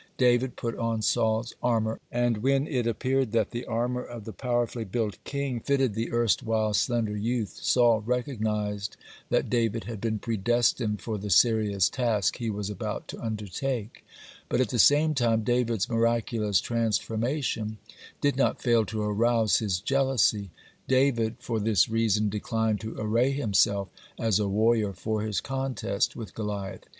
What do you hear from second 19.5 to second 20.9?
his jealousy. (35)